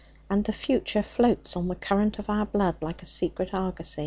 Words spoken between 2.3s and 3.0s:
blood